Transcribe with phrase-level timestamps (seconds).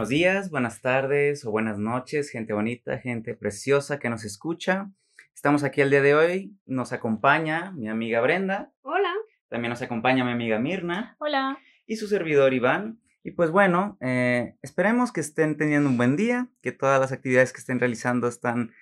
[0.00, 4.90] Buenos días, buenas tardes o buenas noches, gente bonita, gente preciosa que nos escucha.
[5.34, 6.56] Estamos aquí el día de hoy.
[6.64, 8.72] Nos acompaña mi amiga Brenda.
[8.80, 9.12] Hola.
[9.50, 11.16] También nos acompaña mi amiga Mirna.
[11.18, 11.58] Hola.
[11.86, 12.98] Y su servidor Iván.
[13.22, 17.52] Y pues bueno, eh, esperemos que estén teniendo un buen día, que todas las actividades
[17.52, 18.72] que estén realizando están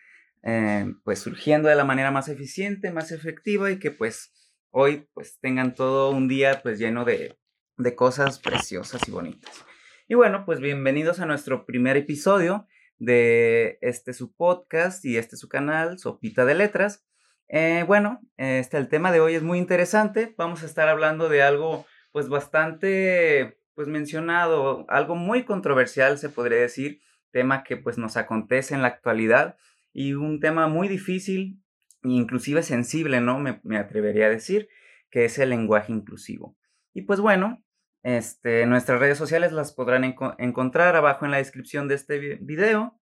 [0.44, 4.32] eh, pues surgiendo de la manera más eficiente, más efectiva y que pues
[4.70, 7.36] hoy pues tengan todo un día pues lleno de,
[7.76, 9.64] de cosas preciosas y bonitas.
[10.10, 15.50] Y bueno, pues bienvenidos a nuestro primer episodio de este su podcast y este su
[15.50, 17.06] canal, Sopita de Letras.
[17.48, 20.34] Eh, bueno, este, el tema de hoy es muy interesante.
[20.38, 26.58] Vamos a estar hablando de algo pues bastante pues mencionado, algo muy controversial se podría
[26.58, 29.58] decir, tema que pues nos acontece en la actualidad
[29.92, 31.62] y un tema muy difícil,
[32.02, 33.40] inclusive sensible, ¿no?
[33.40, 34.70] Me, me atrevería a decir,
[35.10, 36.56] que es el lenguaje inclusivo.
[36.94, 37.62] Y pues bueno,
[38.02, 40.04] este, nuestras redes sociales las podrán
[40.38, 42.98] encontrar abajo en la descripción de este video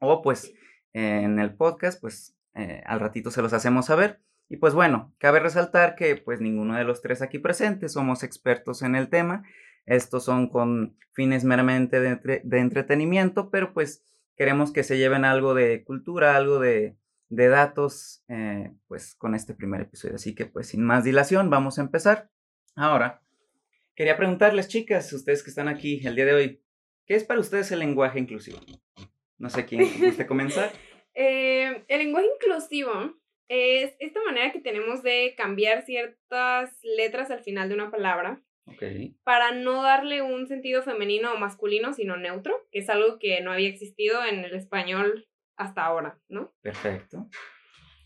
[0.00, 0.52] o pues
[0.92, 4.20] en el podcast, pues eh, al ratito se los hacemos saber.
[4.48, 8.82] Y pues bueno, cabe resaltar que pues ninguno de los tres aquí presentes somos expertos
[8.82, 9.44] en el tema.
[9.86, 14.04] Estos son con fines meramente de, entretenimiento, pero pues
[14.36, 16.96] queremos que se lleven algo de cultura, algo de,
[17.28, 20.16] datos, eh, pues con este primer episodio.
[20.16, 22.30] Así que pues sin más dilación, vamos a empezar.
[22.74, 23.22] Ahora,
[24.00, 26.62] Quería preguntarles, chicas, ustedes que están aquí el día de hoy,
[27.04, 28.58] ¿qué es para ustedes el lenguaje inclusivo?
[29.36, 30.72] No sé quién guste comenzar.
[31.12, 32.90] Eh, el lenguaje inclusivo
[33.48, 38.40] es esta manera que tenemos de cambiar ciertas letras al final de una palabra
[39.24, 43.52] para no darle un sentido femenino o masculino, sino neutro, que es algo que no
[43.52, 46.54] había existido en el español hasta ahora, ¿no?
[46.62, 47.28] Perfecto.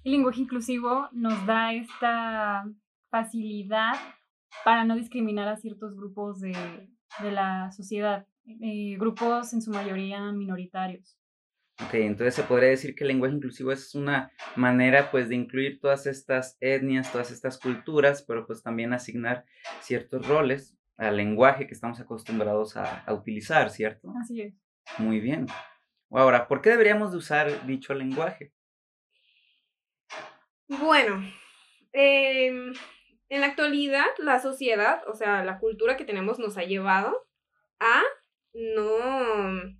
[0.02, 2.64] El lenguaje inclusivo nos da esta
[3.10, 3.94] facilidad
[4.64, 6.54] para no discriminar a ciertos grupos de,
[7.22, 11.16] la sociedad, eh, grupos en su mayoría minoritarios.
[11.82, 15.80] Ok, entonces se podría decir que el lenguaje inclusivo es una manera pues de incluir
[15.80, 19.44] todas estas etnias, todas estas culturas, pero pues también asignar
[19.80, 24.12] ciertos roles al lenguaje que estamos acostumbrados a, utilizar, ¿cierto?
[24.20, 24.54] Así es.
[24.98, 25.46] Muy bien.
[26.10, 28.52] Ahora, ¿por qué deberíamos de usar dicho lenguaje?
[30.68, 31.20] Bueno,
[31.92, 32.72] eh,
[33.28, 37.26] en la actualidad, la sociedad, o sea, la cultura que tenemos nos ha llevado
[37.80, 38.02] a
[38.52, 39.74] no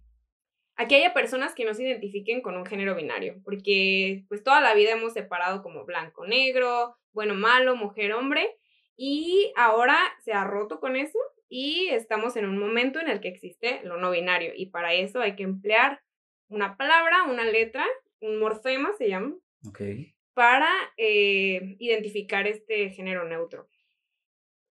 [0.76, 4.60] a que haya personas que no se identifiquen con un género binario, porque pues toda
[4.60, 8.56] la vida hemos separado como blanco, negro, bueno, malo, mujer, hombre,
[8.96, 11.18] y ahora se ha roto con eso
[11.48, 15.20] y estamos en un momento en el que existe lo no binario y para eso
[15.20, 16.00] hay que emplear
[16.48, 17.84] una palabra, una letra,
[18.20, 19.36] un morfema se llama.
[19.68, 23.68] Okay para eh, identificar este género neutro.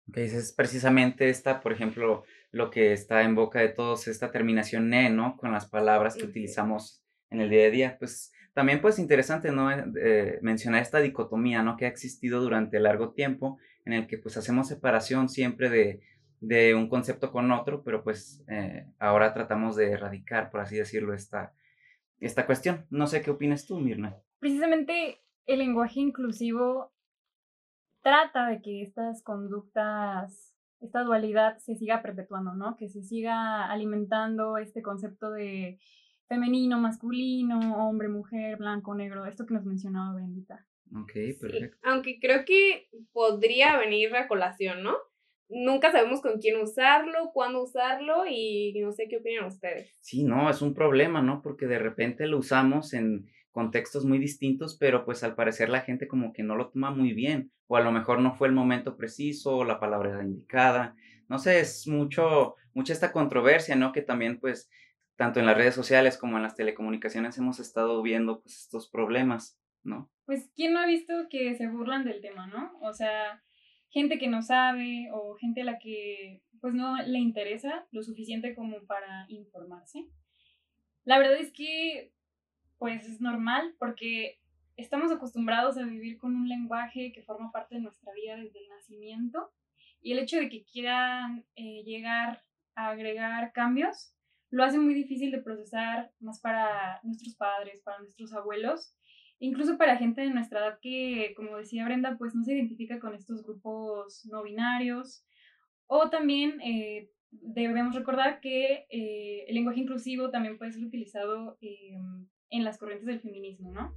[0.07, 4.89] Ok, es precisamente esta, por ejemplo, lo que está en boca de todos, esta terminación
[4.89, 5.35] ne, ¿no?
[5.37, 7.95] Con las palabras que utilizamos en el día a día.
[7.97, 9.71] Pues también pues interesante, ¿no?
[9.71, 11.75] Eh, mencionar esta dicotomía, ¿no?
[11.75, 16.01] Que ha existido durante largo tiempo, en el que pues hacemos separación siempre de,
[16.39, 21.13] de un concepto con otro, pero pues eh, ahora tratamos de erradicar, por así decirlo,
[21.13, 21.53] esta,
[22.19, 22.85] esta cuestión.
[22.89, 24.15] No sé qué opinas tú, Mirna.
[24.39, 26.91] Precisamente el lenguaje inclusivo
[28.01, 32.75] trata de que estas conductas, esta dualidad se siga perpetuando, ¿no?
[32.77, 35.79] Que se siga alimentando este concepto de
[36.27, 40.65] femenino, masculino, hombre, mujer, blanco, negro, esto que nos mencionaba Bendita.
[40.95, 41.77] Ok, perfecto.
[41.83, 44.95] aunque creo que podría venir a colación, ¿no?
[45.49, 49.95] Nunca sabemos con quién usarlo, cuándo usarlo y no sé qué opinan ustedes.
[50.01, 51.41] Sí, no, es un problema, ¿no?
[51.41, 56.09] Porque de repente lo usamos en contextos muy distintos, pero pues al parecer la gente
[56.09, 58.97] como que no lo toma muy bien, o a lo mejor no fue el momento
[58.97, 60.93] preciso, o la palabra indicada,
[61.29, 63.93] no sé, es mucho, mucha esta controversia, ¿no?
[63.93, 64.69] Que también pues
[65.15, 69.57] tanto en las redes sociales como en las telecomunicaciones hemos estado viendo pues estos problemas,
[69.83, 70.11] ¿no?
[70.25, 72.77] Pues, ¿quién no ha visto que se burlan del tema, ¿no?
[72.81, 73.41] O sea,
[73.89, 78.53] gente que no sabe o gente a la que pues no le interesa lo suficiente
[78.53, 80.09] como para informarse.
[81.05, 82.11] La verdad es que
[82.77, 84.39] pues es normal porque
[84.77, 88.69] estamos acostumbrados a vivir con un lenguaje que forma parte de nuestra vida desde el
[88.69, 89.51] nacimiento
[90.01, 92.43] y el hecho de que quieran eh, llegar
[92.75, 94.15] a agregar cambios
[94.55, 98.95] lo hace muy difícil de procesar más para nuestros padres, para nuestros abuelos,
[99.39, 103.15] incluso para gente de nuestra edad que, como decía Brenda, pues no se identifica con
[103.15, 105.25] estos grupos no binarios.
[105.87, 112.27] O también eh, debemos recordar que eh, el lenguaje inclusivo también puede ser utilizado em,
[112.49, 113.93] en las corrientes del feminismo, ¿no?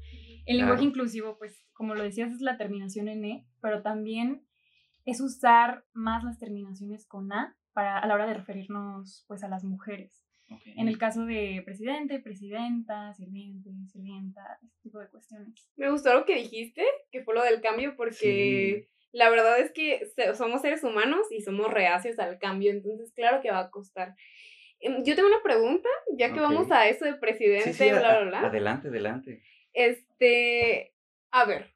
[0.47, 4.47] El lenguaje inclusivo, pues, como lo decías, es la terminación en E, pero también
[5.05, 9.49] es usar más las terminaciones con A para, a la hora de referirnos, pues, a
[9.49, 10.25] las mujeres.
[10.77, 15.69] En el caso de presidente, presidenta, sirviente, sirvienta, este tipo de cuestiones.
[15.77, 20.01] Me gustó lo que dijiste, que fue lo del cambio, porque la verdad es que
[20.35, 24.15] somos seres humanos y somos reacios al cambio, entonces claro que va a costar.
[24.81, 28.41] Em, yo tengo una pregunta, ya que vamos a eso de presidente, bla, bla, bla.
[28.49, 29.43] Adelante, adelante.
[29.73, 30.95] Este,
[31.31, 31.75] a ver.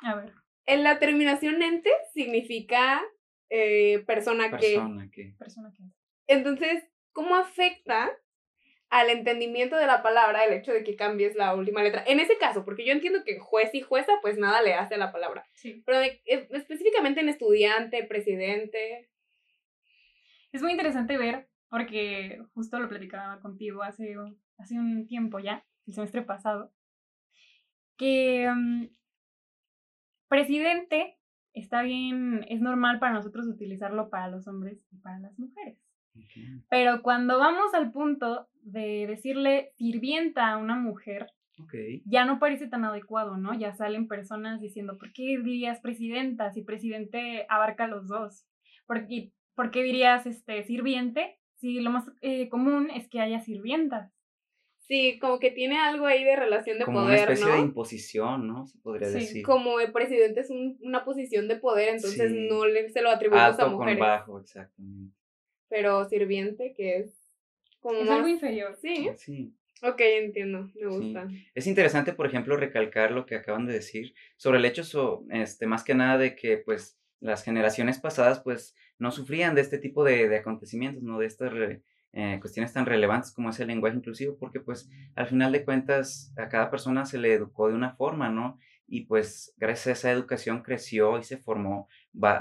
[0.00, 0.32] A ver.
[0.66, 3.02] En la terminación ente significa
[3.50, 5.34] eh, persona, persona que.
[5.38, 5.84] Persona que.
[6.26, 8.10] Entonces, ¿cómo afecta
[8.90, 12.04] al entendimiento de la palabra el hecho de que cambies la última letra.
[12.06, 14.98] En ese caso, porque yo entiendo que juez y jueza, pues nada le hace a
[14.98, 15.46] la palabra.
[15.54, 15.82] Sí.
[15.84, 19.08] Pero e, específicamente en estudiante, presidente.
[20.52, 24.16] Es muy interesante ver, porque justo lo platicaba contigo hace,
[24.56, 26.72] hace un tiempo ya, el semestre pasado,
[27.98, 28.86] que mm,
[30.26, 31.18] presidente
[31.52, 35.78] está bien, es normal para nosotros utilizarlo para los hombres y para las mujeres.
[36.70, 41.26] Pero cuando vamos al punto de decirle sirvienta a una mujer,
[42.06, 43.52] ya no parece tan adecuado, ¿no?
[43.52, 48.46] Ya salen personas diciendo, ¿por qué dirías presidenta si presidente abarca los dos?
[48.86, 53.40] ¿Por qué, por qué dirías este, sirviente si lo más eh, común es que haya
[53.40, 54.12] sirvientas?
[54.78, 58.46] Sí, como que tiene algo ahí de relación de como poder, una especie de imposición,
[58.46, 58.66] ¿no?
[58.66, 59.14] Se podría sí.
[59.14, 59.42] decir.
[59.42, 63.66] Como el presidente es una posición de poder, entonces no le, se lo atribuimos a
[63.66, 63.98] mujeres.
[63.98, 65.16] con bajo, exactamente
[65.68, 67.34] pero sirviente, que es
[67.80, 68.76] como es algo inferior.
[68.80, 69.08] Sí.
[69.16, 69.54] Sí.
[69.82, 71.28] Ok, entiendo, me gusta.
[71.54, 75.84] Es interesante, por ejemplo, recalcar lo que acaban de decir sobre el hecho, este, más
[75.84, 80.28] que nada, de que, pues, las generaciones pasadas, pues, no sufrían de este tipo de,
[80.28, 81.18] de acontecimientos, ¿no?
[81.18, 81.52] De estas
[82.12, 86.32] eh, cuestiones tan relevantes como es el lenguaje inclusivo, porque, pues, al final de cuentas,
[86.36, 88.58] a cada persona se le educó de una forma, ¿no?
[88.88, 91.88] Y, pues, gracias a esa educación creció y se formó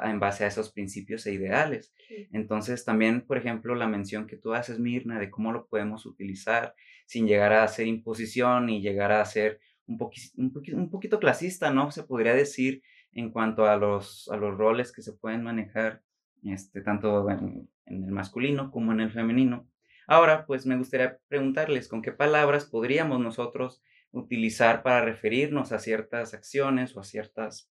[0.04, 1.94] en base a esos principios e ideales.
[2.32, 6.76] Entonces, también, por ejemplo, la mención que tú haces, Mirna, de cómo lo podemos utilizar
[7.08, 9.98] sin llegar a ser imposición y llegar a ser un,
[10.38, 11.92] un, un poquito clasista, ¿no?
[11.92, 12.82] Se podría decir
[13.12, 16.04] en cuanto a los, a los roles que se pueden manejar,
[16.52, 19.70] este, tanto en, el masculino como en el femenino.
[20.08, 23.82] Ahora, pues me gustaría preguntarles con qué palabras podríamos nosotros
[24.12, 27.72] utilizar para referirnos a ciertas acciones o a ciertas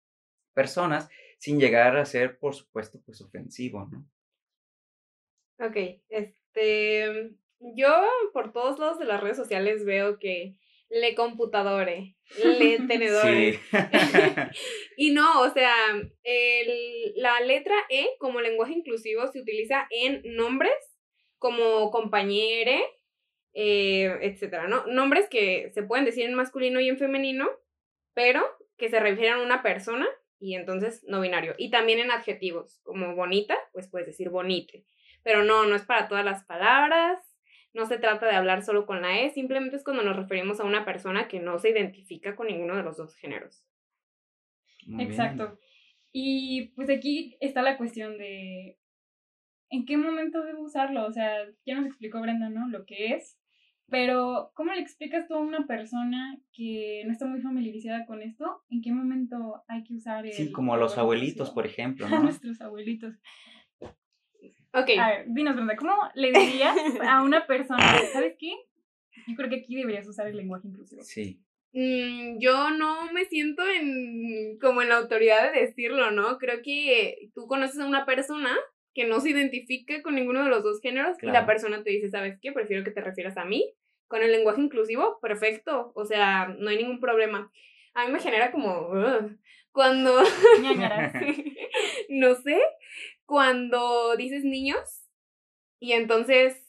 [0.54, 4.06] personas sin llegar a ser, por supuesto, pues ofensivo, ¿no?
[5.60, 5.76] Ok,
[6.08, 7.90] este, yo
[8.34, 10.56] por todos lados de las redes sociales veo que
[10.90, 13.54] le computadore, le tenedore.
[13.54, 13.60] Sí.
[14.98, 15.74] y no, o sea,
[16.24, 20.74] el, la letra E como lenguaje inclusivo se utiliza en nombres
[21.38, 22.82] como compañere,
[23.54, 24.86] eh, etcétera, ¿no?
[24.88, 27.50] Nombres que se pueden decir en masculino y en femenino,
[28.14, 28.44] pero
[28.78, 30.08] que se refieren a una persona
[30.40, 31.56] y entonces no binario.
[31.58, 34.86] Y también en adjetivos, como bonita, pues puedes decir bonite.
[35.24, 37.20] Pero no, no es para todas las palabras,
[37.74, 40.66] no se trata de hablar solo con la E, simplemente es cuando nos referimos a
[40.66, 43.66] una persona que no se identifica con ninguno de los dos géneros.
[44.98, 45.60] Exacto.
[46.12, 48.80] Y pues aquí está la cuestión de
[49.70, 51.06] en qué momento debo usarlo.
[51.06, 52.68] O sea, ya nos explicó Brenda, ¿no?
[52.68, 53.40] Lo que es,
[53.90, 58.64] pero, ¿cómo le explicas tú a una persona que no está muy familiarizada con esto?
[58.70, 60.34] ¿En qué momento hay que usar el...
[60.34, 62.18] Sí, como a los abuelitos, por ejemplo, ¿no?
[62.18, 63.16] A nuestros abuelitos.
[64.74, 64.90] Ok.
[65.00, 68.54] A ver, dinos, Brenda, ¿cómo le dirías a una persona, ¿sabes qué?
[69.28, 71.02] Yo creo que aquí deberías usar el lenguaje inclusivo.
[71.04, 71.42] Sí.
[71.74, 76.38] Mm, yo no me siento en como en la autoridad de decirlo, ¿no?
[76.38, 78.56] Creo que tú conoces a una persona
[78.94, 82.10] que no se identifica con ninguno de los dos géneros y la persona te dice,
[82.10, 82.52] ¿sabes qué?
[82.52, 83.74] Prefiero que te refieras a mí.
[84.08, 85.92] Con el lenguaje inclusivo, perfecto.
[85.94, 87.52] O sea, no hay ningún problema.
[87.94, 88.90] A mí me genera como...
[89.72, 90.24] cuando...
[92.10, 92.60] no sé,
[93.30, 95.06] cuando dices niños
[95.80, 96.66] y entonces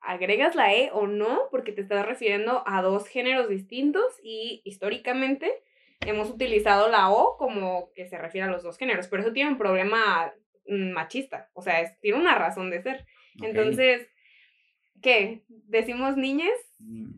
[0.00, 5.62] agregas la E o no, porque te estás refiriendo a dos géneros distintos y históricamente
[6.00, 9.50] hemos utilizado la O como que se refiere a los dos géneros, pero eso tiene
[9.50, 10.34] un problema
[10.68, 13.06] Mm, machista, o sea, es, tiene una razón de ser.
[13.40, 14.08] Entonces,
[15.00, 15.44] ¿qué?
[15.48, 16.50] ¿Decimos niñas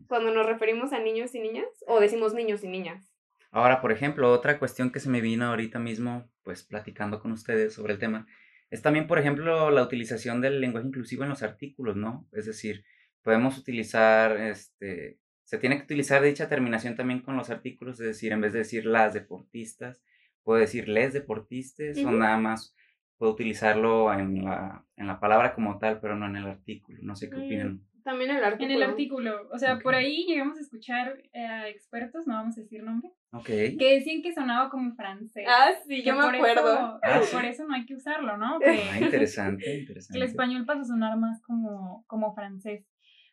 [0.07, 1.67] cuando nos referimos a niños y niñas?
[1.87, 3.11] ¿O decimos niños y niñas?
[3.51, 7.73] Ahora, por ejemplo, otra cuestión que se me vino ahorita mismo, pues platicando con ustedes
[7.73, 8.27] sobre el tema,
[8.69, 12.27] es también, por ejemplo, la utilización del lenguaje inclusivo en los artículos, ¿no?
[12.31, 12.85] Es decir,
[13.23, 18.31] podemos utilizar, este, se tiene que utilizar dicha terminación también con los artículos, es decir,
[18.31, 20.03] en vez de decir las deportistas,
[20.43, 22.75] puedo decir les deportistas o nada más
[23.17, 26.99] puedo utilizarlo en la, en la palabra como tal, pero no en el artículo.
[27.01, 27.81] No sé qué mm, opinan.
[28.03, 28.69] También en el artículo.
[28.69, 29.49] En el artículo.
[29.51, 33.77] O sea, por ahí llegamos a escuchar a expertos, no vamos a decir nombre, okay.
[33.77, 35.45] que decían que sonaba como francés.
[35.47, 36.99] Ah, sí, yo me acuerdo.
[37.03, 38.59] Ah, por eso no hay que usarlo, ¿no?
[38.65, 40.17] ah, interesante, interesante.
[40.17, 42.85] Que el español pasa a sonar más como, como francés.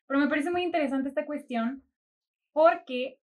[0.07, 1.83] Pero me parece muy interesante esta cuestión
[2.53, 3.19] porque,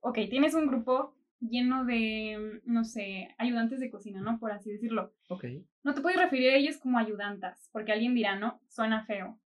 [0.00, 4.38] ok, tienes un grupo lleno de, no sé, ayudantes de cocina, ¿no?
[4.38, 5.14] Por así decirlo.
[5.28, 5.44] Ok.
[5.82, 9.38] No te puedes referir a ellos como ayudantas, porque alguien dirá, no, suena feo.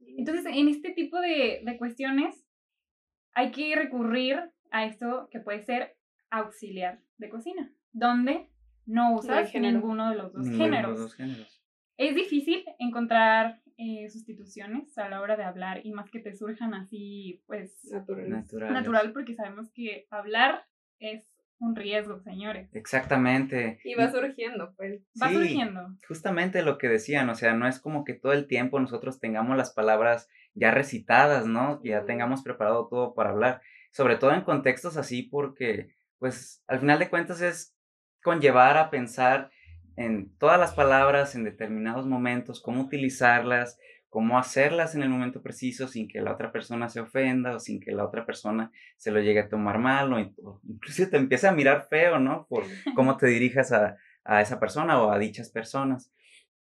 [0.00, 2.46] Entonces, en este tipo de, de cuestiones,
[3.34, 5.96] hay que recurrir a esto que puede ser
[6.30, 8.48] auxiliar de cocina, donde
[8.86, 10.98] no usas ninguno de los dos Ninguno de los géneros.
[10.98, 11.62] dos géneros.
[11.96, 16.74] Es difícil encontrar eh, sustituciones a la hora de hablar y más que te surjan
[16.74, 18.72] así, pues, Natural.
[18.72, 20.64] Natural, porque sabemos que hablar
[20.98, 22.68] es un riesgo, señores.
[22.74, 23.78] Exactamente.
[23.84, 25.02] Y va surgiendo, pues.
[25.20, 25.34] Va Sí.
[25.34, 25.80] surgiendo.
[26.06, 29.56] Justamente lo que decían, o sea, no es como que todo el tiempo nosotros tengamos
[29.56, 31.80] las palabras ya recitadas, ¿no?
[31.80, 33.60] Que ya tengamos preparado todo para hablar.
[33.90, 37.74] Sobre todo en contextos así porque, pues, al final de cuentas es
[38.22, 39.50] conllevar a pensar
[39.96, 45.88] en todas las palabras en determinados momentos, cómo utilizarlas, cómo hacerlas en el momento preciso
[45.88, 49.20] sin que la otra persona se ofenda o sin que la otra persona se lo
[49.20, 52.46] llegue a tomar mal o o incluso te empiece a mirar feo, ¿no?
[52.48, 56.12] Por cómo te dirijas a, a esa persona o a dichas personas.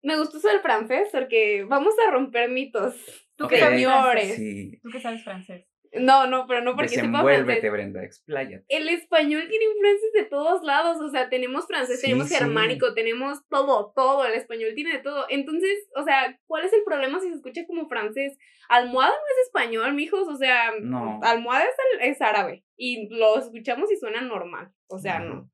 [0.03, 2.95] Me gustó eso del francés porque vamos a romper mitos.
[3.37, 4.37] ¿Tú Ok, qué sabes francés?
[4.37, 4.81] Sí.
[4.83, 5.70] ¿Tú qué sabes francés?
[5.93, 7.73] No, no, pero no porque sepa francés.
[7.73, 8.65] Brenda, expláyate.
[8.69, 12.37] El español tiene influencias de todos lados, o sea, tenemos francés, Sí, tenemos sí.
[12.37, 15.27] germánico, tenemos todo, todo, el español tiene de todo.
[15.29, 18.39] Entonces, o sea, ¿cuál es el problema si se escucha como francés?
[18.69, 21.19] Almohada no es español, mijos, o sea, No.
[21.25, 21.65] almohada
[22.01, 25.51] es, árabe y lo escuchamos y suena normal, o sea, no.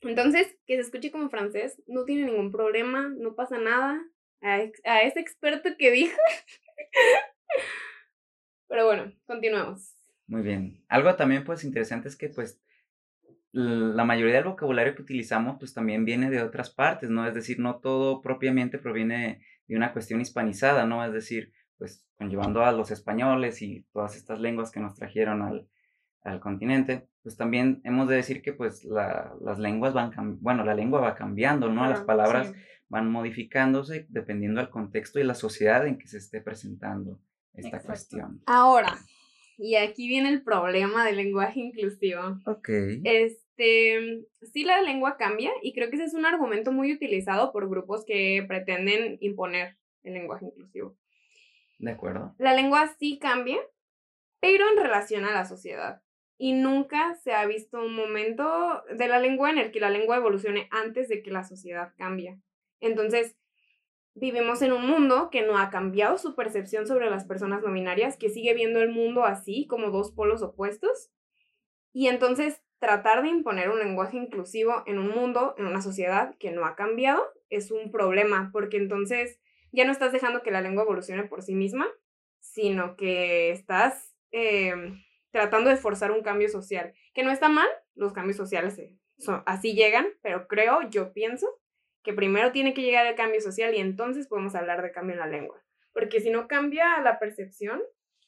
[0.00, 4.02] Entonces, que se escuche como francés no tiene ningún problema, no pasa nada.
[4.40, 6.16] A, a ese experto que dijo.
[8.72, 9.94] Pero bueno, continuemos.
[10.26, 10.82] Muy bien.
[10.88, 12.58] Algo también pues interesante es que pues
[13.52, 17.26] la mayoría del vocabulario que utilizamos pues también viene de otras partes, ¿no?
[17.28, 21.04] Es decir, no todo propiamente proviene de una cuestión hispanizada, ¿no?
[21.04, 25.68] Es decir, pues conllevando a los españoles y todas estas lenguas que nos trajeron al,
[26.22, 30.74] al continente, pues también hemos de decir que pues la- las lenguas van, bueno, la
[30.74, 31.86] lengua va cambiando, ¿no?
[31.86, 32.54] Las palabras Sí.
[32.88, 37.20] van modificándose dependiendo del contexto y la sociedad en que se esté presentando
[37.54, 37.86] esta Exacto.
[37.86, 38.42] cuestión.
[38.46, 38.98] Ahora,
[39.58, 42.38] y aquí viene el problema del lenguaje inclusivo.
[42.46, 42.68] Ok.
[43.04, 47.68] Este, sí la lengua cambia y creo que ese es un argumento muy utilizado por
[47.68, 50.96] grupos que pretenden imponer el lenguaje inclusivo.
[51.78, 52.34] De acuerdo.
[52.38, 53.58] La lengua sí cambia,
[54.40, 56.02] pero en relación a la sociedad.
[56.38, 60.16] Y nunca se ha visto un momento de la lengua en el que la lengua
[60.16, 62.40] evolucione antes de que la sociedad cambie.
[62.80, 63.36] Entonces,
[64.14, 68.16] vivimos en un mundo que no ha cambiado su percepción sobre las personas no binarias,
[68.16, 71.10] que sigue viendo el mundo así, como dos polos opuestos.
[71.92, 76.50] Y entonces, tratar de imponer un lenguaje inclusivo en un mundo, en una sociedad que
[76.50, 79.40] no ha cambiado, es un problema, porque entonces
[79.72, 81.86] ya no estás dejando que la lengua evolucione por sí misma,
[82.40, 84.74] sino que estás eh,
[85.30, 88.78] tratando de forzar un cambio social, que no está mal, los cambios sociales
[89.46, 91.46] así llegan, pero creo, yo pienso,
[92.02, 95.20] que primero tiene que llegar el cambio social y entonces podemos hablar de cambio en
[95.20, 97.80] la lengua, porque si no cambia la percepción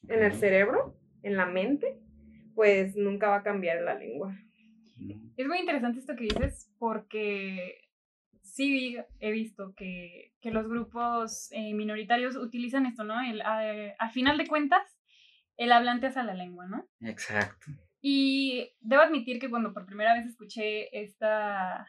[0.09, 1.99] en el cerebro, en la mente,
[2.55, 4.37] pues nunca va a cambiar la lengua.
[5.37, 7.81] Es muy interesante esto que dices porque
[8.43, 13.21] sí he visto que, que los grupos eh, minoritarios utilizan esto, ¿no?
[13.21, 14.83] El, eh, al final de cuentas,
[15.57, 16.89] el hablante es a la lengua, ¿no?
[17.01, 17.67] Exacto.
[18.01, 21.89] Y debo admitir que cuando por primera vez escuché esta,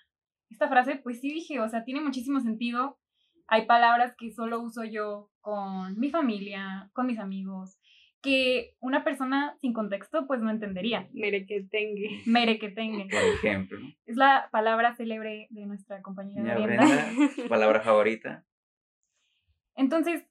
[0.49, 2.97] esta frase, pues sí dije, o sea, tiene muchísimo sentido.
[3.47, 7.79] Hay palabras que solo uso yo con mi familia, con mis amigos,
[8.21, 11.07] que una persona sin contexto pues no entendería.
[11.13, 12.09] Mire que tenga.
[12.25, 13.03] Mere que tenga.
[13.03, 13.79] Por ejemplo.
[14.05, 16.85] Es la palabra célebre de nuestra compañera Brenda.
[16.85, 18.43] Brenda, su palabra favorita.
[19.75, 20.25] Entonces,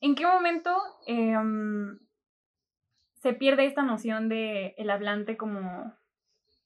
[0.00, 0.76] ¿en qué momento
[1.06, 1.98] em,
[3.14, 5.94] se pierde esta noción de el hablante como,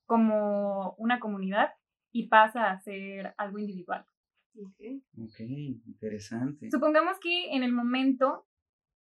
[0.06, 1.70] como una comunidad
[2.14, 4.06] y pasa a ser algo individual?
[4.56, 5.02] Ok.
[5.18, 6.70] Ok, interesante.
[6.70, 8.46] Supongamos que en el momento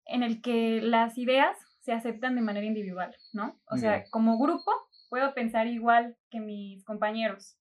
[0.07, 3.61] en el que las ideas se aceptan de manera individual, ¿no?
[3.67, 4.73] O sea, como grupo
[5.11, 7.59] puedo pensar igual que mis compañeros,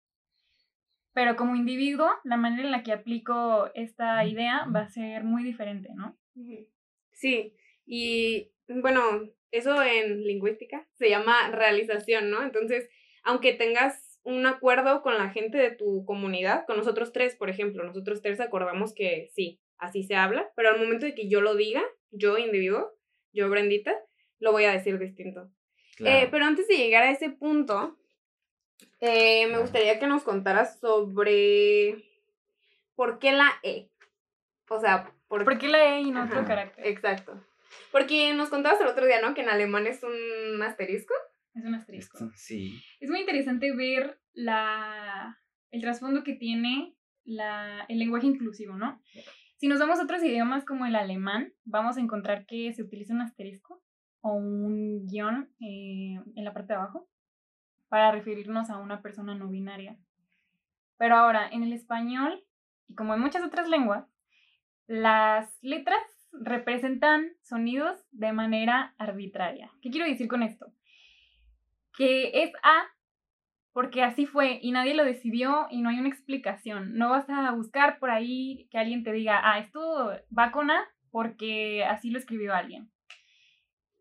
[1.14, 5.44] pero como individuo, la manera en la que aplico esta idea va a ser muy
[5.44, 6.18] diferente, ¿no?
[7.12, 7.54] Sí,
[7.86, 9.02] y bueno,
[9.52, 12.42] eso en lingüística se llama realización, ¿no?
[12.42, 12.90] Entonces,
[13.24, 17.84] aunque tengas un acuerdo con la gente de tu comunidad, con nosotros tres, por ejemplo,
[17.84, 21.56] nosotros tres acordamos que sí, así se habla, pero al momento de que yo lo
[21.56, 22.92] diga, yo individuo,
[23.34, 23.96] yo Brendita,
[24.40, 25.50] lo voy a decir distinto.
[25.98, 26.18] Claro.
[26.18, 27.98] Eh, pero antes de llegar a ese punto,
[29.00, 29.62] eh, me Claro.
[29.64, 32.04] gustaría que nos contaras sobre
[32.96, 33.90] por qué la E.
[34.70, 36.86] O sea, por ¿Por qué la E y no otro carácter?
[36.88, 37.40] Exacto.
[37.92, 39.34] Porque nos contabas el otro día, ¿no?
[39.34, 41.14] Que en alemán es un asterisco.
[41.54, 42.18] Es un asterisco.
[42.18, 42.82] Esto, sí.
[43.00, 45.38] Es muy interesante ver la,
[45.72, 49.02] el trasfondo que tiene la, el lenguaje inclusivo, ¿no?
[49.58, 53.14] Si nos vamos a otros idiomas como el alemán, vamos a encontrar que se utiliza
[53.14, 53.84] un asterisco
[54.22, 57.08] o un guion eh, en la parte de abajo
[57.90, 59.98] para referirnos a una persona no binaria.
[60.98, 62.44] Pero ahora, en el español,
[62.88, 64.08] y como en muchas otras lenguas,
[64.88, 69.72] las letras representan sonidos de manera arbitraria.
[69.82, 70.74] ¿Qué quiero decir con esto?
[72.02, 72.84] Que es A
[73.74, 76.96] porque así fue y nadie lo decidió y no hay una explicación.
[76.96, 80.84] No vas a buscar por ahí que alguien te diga, ah, esto va con A
[81.12, 82.90] porque así lo escribió alguien.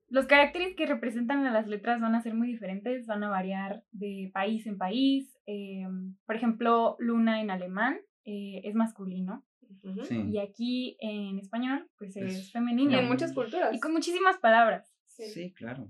[0.08, 3.84] Los caracteres que representan a las letras van a ser muy diferentes, van a variar
[3.92, 5.38] de país en país.
[5.46, 5.86] Eh,
[6.24, 9.44] por ejemplo, luna en alemán eh, es masculino
[10.04, 10.22] sí.
[10.32, 12.98] y aquí en español pues es, Es Y femenino.
[12.98, 13.74] en muchas culturas.
[13.74, 14.90] Y con muchísimas palabras.
[15.06, 15.88] Sí, claro.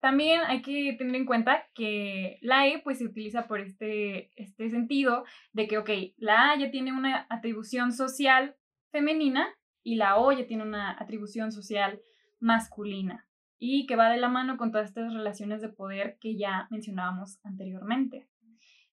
[0.00, 4.70] También hay que tener en cuenta que la E pues se utiliza por este, este
[4.70, 8.56] sentido de que, ok, la A ya tiene una atribución social
[8.90, 9.48] femenina
[9.82, 12.00] y la O ya tiene una atribución social
[12.40, 13.26] masculina
[13.58, 17.38] y que va de la mano con todas estas relaciones de poder que ya mencionábamos
[17.44, 18.28] anteriormente.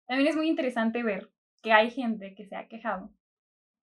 [0.07, 1.31] También es muy interesante ver
[1.63, 3.11] que hay gente que se ha quejado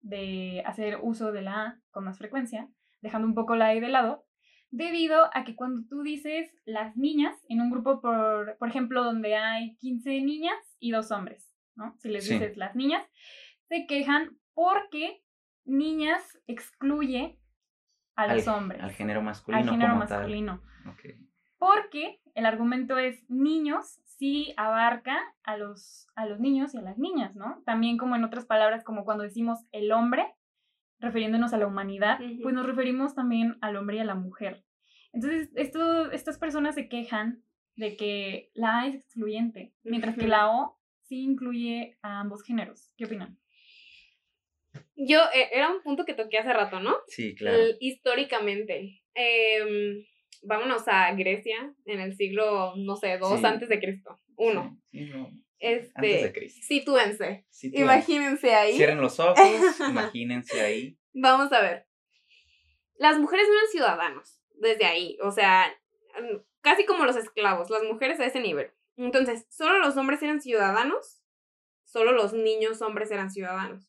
[0.00, 2.68] de hacer uso de la A con más frecuencia,
[3.00, 4.24] dejando un poco la E de lado,
[4.72, 9.36] debido a que cuando tú dices las niñas en un grupo, por, por ejemplo, donde
[9.36, 11.94] hay 15 niñas y dos hombres, ¿no?
[11.98, 12.34] Si les Sí.
[12.34, 13.06] dices las niñas,
[13.68, 15.22] se quejan porque
[15.64, 17.38] niñas excluye
[18.16, 19.62] a los hombres, Al género masculino.
[19.64, 20.18] al género como tal.
[20.20, 20.60] masculino.
[20.90, 21.16] Ok.
[21.58, 26.98] Porque el argumento es niños sí abarca a los, a los niños y a las
[26.98, 27.62] niñas, ¿no?
[27.64, 30.26] También como en otras palabras, como cuando decimos el hombre,
[31.02, 34.64] refiriéndonos a la humanidad, pues nos referimos también al hombre y a la mujer.
[35.12, 37.42] Entonces, esto, estas personas se quejan
[37.76, 42.90] de que la A es excluyente, mientras que la O sí incluye a ambos géneros.
[42.96, 43.38] ¿Qué opinan?
[44.96, 46.94] Yo, eh, era un punto que toqué hace rato, ¿no?
[47.08, 47.58] Sí, claro.
[47.58, 49.02] L- históricamente.
[49.14, 50.04] Em,
[50.42, 53.44] vámonos a Grecia en el siglo, no sé, dos Sí.
[53.46, 54.20] antes de Cristo.
[54.36, 54.78] Uno.
[54.90, 55.30] Sí, sí, no.
[55.62, 56.60] Este, Antes de Cristo.
[56.66, 57.46] Sitúense.
[57.62, 58.76] Imagínense ahí.
[58.76, 59.38] Cierren los ojos,
[59.88, 60.98] imagínense ahí.
[61.14, 61.86] Vamos a ver.
[62.96, 65.16] Las mujeres no eran ciudadanos desde ahí.
[65.22, 65.72] O sea,
[66.20, 68.72] mm, casi como los esclavos, las mujeres a ese nivel.
[68.96, 71.22] Entonces, solo los hombres eran ciudadanos,
[71.84, 73.88] solo los niños hombres eran ciudadanos.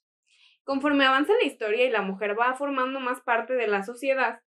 [0.64, 4.43] Conforme avanza la historia y la mujer va formando más parte de la sociedad,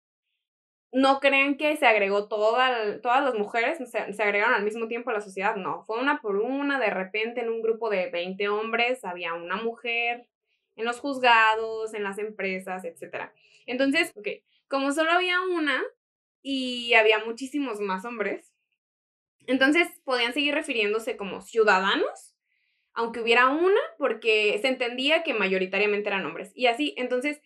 [0.95, 5.09] no crean que se agregó toda, todas las mujeres, se, se agregaron al mismo tiempo
[5.09, 8.47] a la sociedad, no, fue una por una, de repente en un grupo de 20
[8.47, 10.25] hombres había una mujer,
[10.77, 13.29] en los juzgados, en las empresas, etc.
[13.65, 14.27] Entonces, ok,
[14.69, 15.83] como solo había una
[16.41, 18.53] y había muchísimos más hombres,
[19.47, 22.37] entonces podían seguir refiriéndose como ciudadanos,
[22.93, 26.53] aunque hubiera una, porque se entendía que mayoritariamente eran hombres.
[26.55, 27.41] Y así, entonces,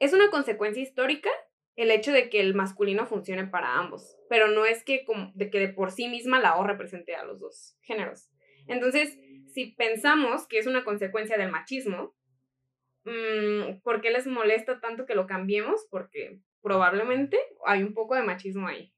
[0.00, 1.30] es una consecuencia histórica
[1.76, 5.50] el hecho de que el masculino funcione para ambos, pero no es que, como, de,
[5.50, 8.30] que de por sí misma la O represente a los dos géneros.
[8.66, 9.18] Entonces,
[9.52, 12.14] si pensamos que es una consecuencia del machismo,
[13.04, 15.86] mm, ¿por qué les molesta tanto que lo cambiemos?
[15.90, 18.92] Porque probablemente hay un poco de machismo ahí.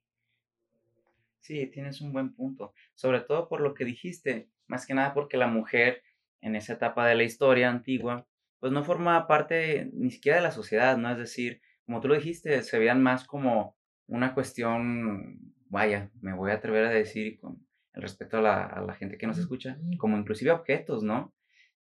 [1.41, 2.73] Sí, tienes un buen punto.
[2.95, 6.03] Sobre todo por lo que dijiste, más que nada porque la mujer
[6.41, 8.27] en esa etapa de la historia antigua,
[8.61, 11.11] pues no formaba parte ni siquiera de la sociedad, ¿no?
[11.11, 16.51] Es decir, como tú lo dijiste, se veían más como una cuestión, vaya, me voy
[16.51, 19.79] a atrever a decir con el respeto a la, a la gente que nos escucha,
[19.99, 21.35] como inclusive objetos, ¿no?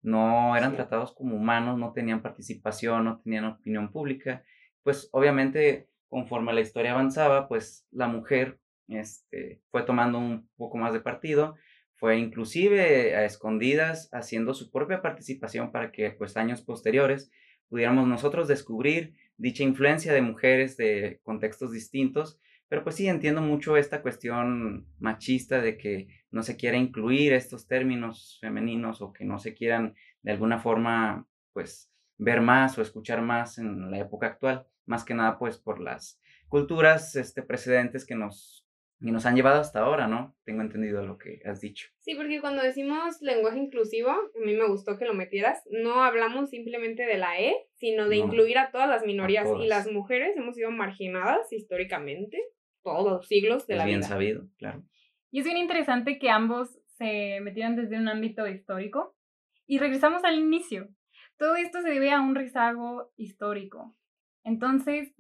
[0.03, 0.77] No eran Sí.
[0.77, 4.45] tratados como humanos, no tenían participación, no tenían opinión pública.
[4.83, 8.59] Pues obviamente, conforme la historia avanzaba, pues la mujer
[8.89, 11.57] este, fue tomando un poco más de partido,
[11.97, 17.31] fue inclusive a escondidas haciendo su propia participación para que pues años posteriores
[17.69, 23.77] pudiéramos nosotros descubrir dicha influencia de mujeres de contextos distintos, pero pues sí entiendo mucho
[23.77, 29.39] esta cuestión machista de que no se quiera incluir estos términos femeninos o que no
[29.39, 34.67] se quieran de alguna forma pues ver más o escuchar más en la época actual,
[34.85, 38.68] más que nada pues por las culturas este, precedentes que nos,
[39.01, 40.37] que nos han llevado hasta ahora, ¿no?
[40.45, 41.89] Tengo entendido lo que has dicho.
[42.01, 46.51] Sí, porque cuando decimos lenguaje inclusivo, a mí me gustó que lo metieras, no hablamos
[46.51, 49.45] simplemente de la E, sino de No, incluir a todas las minorías.
[49.45, 49.65] todas.
[49.65, 52.39] Y las mujeres hemos sido marginadas históricamente,
[52.83, 54.09] todos los siglos de es la bien vida.
[54.09, 54.83] sabido, claro.
[55.31, 59.15] Y es bien interesante que ambos se metieran desde un ámbito histórico.
[59.67, 60.89] Y regresamos al inicio.
[61.37, 63.95] Todo esto se debe a un rezago histórico.
[64.43, 65.13] Entonces,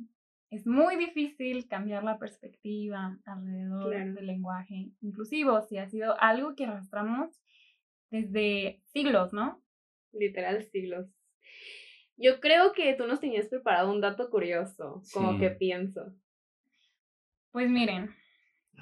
[0.50, 4.14] es muy difícil cambiar la perspectiva alrededor Claro.
[4.14, 7.30] del lenguaje inclusivo, si ha sido algo que arrastramos
[8.10, 9.62] desde siglos, ¿no?
[10.12, 11.06] Literal siglos.
[12.16, 15.38] Yo creo que tú nos tenías preparado un dato curioso, como Sí.
[15.40, 16.12] que pienso.
[17.52, 18.10] Pues miren,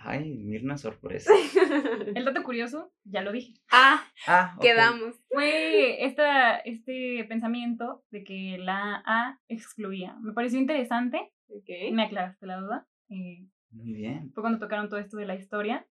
[0.02, 1.32] Ay, Mirna, sorpresa.
[2.14, 5.16] el dato curioso, ya lo dije, ah, Ah, quedamos.
[5.30, 10.16] fue esta, este pensamiento de que la A excluía.
[10.20, 11.68] Me pareció interesante, Ok.
[11.92, 12.86] me aclaraste la duda.
[13.10, 14.32] eh, Muy bien.
[14.32, 15.86] fue cuando tocaron todo esto de la historia.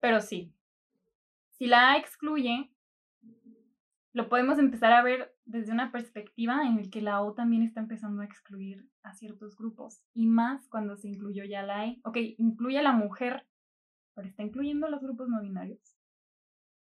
[0.00, 0.52] Pero sí,
[1.58, 2.70] si la A excluye,
[4.12, 7.80] lo podemos empezar a ver desde una perspectiva en el que la O también está
[7.80, 10.02] empezando a excluir a ciertos grupos.
[10.14, 12.00] Y más cuando se incluyó ya la E.
[12.04, 13.46] Ok, incluye a la mujer,
[14.14, 15.98] pero está incluyendo a los grupos no binarios.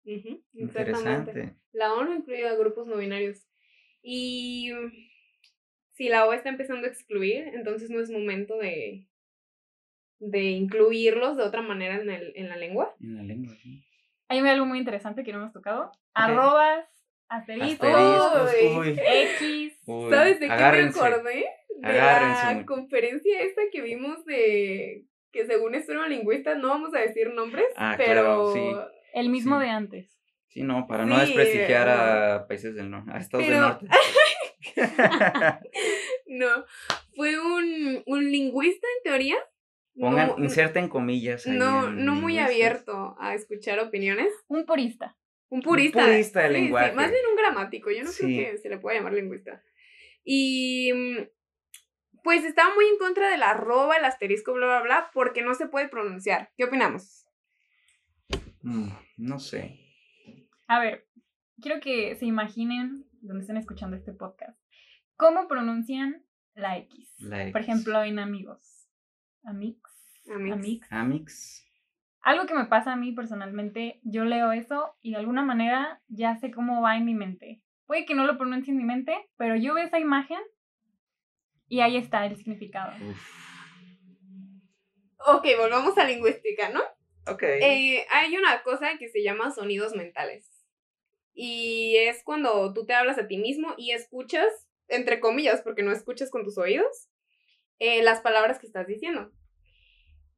[0.06, 0.52] Exactamente.
[0.54, 1.56] Interesante.
[1.72, 3.48] La ONU incluye a grupos no binarios.
[4.02, 4.72] Y
[5.91, 9.08] si la O está empezando a excluir, entonces no es momento de,
[10.19, 12.95] de incluirlos de otra manera en, el, en la lengua.
[13.00, 13.84] En la lengua, sí.
[14.30, 15.91] Hay algo muy interesante que no hemos tocado.
[16.13, 16.88] Arrobas,
[17.30, 19.00] asteriscos, Asteriscos, Uy.
[19.00, 19.74] X.
[19.86, 21.46] uy, ¿Sabes de qué me acordé?
[21.82, 26.56] De Agárrense, la muy- conferencia esta que vimos de que según esto era un lingüista,
[26.56, 28.72] no vamos a decir nombres, Ah, pero claro, sí.
[29.13, 29.65] El mismo Sí.
[29.65, 30.20] de antes.
[30.48, 31.94] Sí, no, para no desprestigiar no.
[31.94, 33.88] a países del norte, a estados Pero- del norte.
[36.28, 36.48] no,
[37.15, 39.36] fue un, un lingüista en teoría.
[40.00, 41.46] Pongan, no, inserten comillas.
[41.46, 44.32] ahí no, no muy abierto a escuchar opiniones.
[44.48, 45.18] Un purista.
[45.50, 46.06] Un purista.
[46.06, 46.94] purista del Sí, sí, lenguaje.
[46.94, 47.90] más bien un gramático.
[47.92, 48.24] Yo no Sí.
[48.24, 49.64] creo que se le pueda llamar lingüista.
[50.24, 51.18] Y mm,
[52.24, 55.68] pues estaba muy en contra del arroba, el asterisco, bla, bla, bla, porque no se
[55.68, 56.52] puede pronunciar.
[56.58, 57.26] ¿Qué opinamos?
[58.62, 59.80] Mm, no sé.
[60.68, 61.08] A ver,
[61.62, 64.60] quiero que se imaginen, donde estén escuchando este podcast,
[65.16, 67.14] cómo pronuncian la X.
[67.20, 67.52] La X.
[67.54, 68.88] Por ejemplo, en amigos.
[69.44, 69.80] Amix.
[70.30, 70.54] Amix.
[70.54, 70.88] Amix.
[70.92, 71.69] Amix.
[72.22, 76.36] Algo que me pasa a mí personalmente, yo leo eso y de alguna manera ya
[76.38, 77.62] sé cómo va en mi mente.
[77.86, 80.40] Puede que no lo pronuncie en mi mente, pero yo veo esa imagen
[81.68, 82.94] y ahí está el significado.
[83.10, 83.40] Uf.
[85.28, 86.82] Ok, volvamos a lingüística, ¿no?
[87.28, 87.44] Ok.
[87.44, 90.50] Eh, hay una cosa que se llama sonidos mentales.
[91.34, 95.92] Y es cuando tú te hablas a ti mismo y escuchas, entre comillas, porque no
[95.92, 97.10] escuchas con tus oídos,
[97.80, 99.32] eh, las palabras que estás diciendo.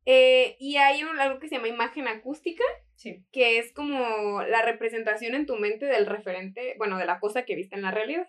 [0.06, 2.64] Eh, y hay un- algo que se llama imagen acústica,
[2.96, 3.24] Sí.
[3.32, 7.56] que es como la representación en tu mente del referente, bueno, de la cosa que
[7.56, 8.28] viste en la realidad.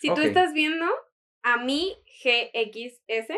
[0.00, 0.86] Si tú estás viendo
[1.42, 3.34] a mí GXS,